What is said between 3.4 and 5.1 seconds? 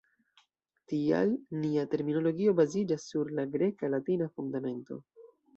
la greka-latina fundamento.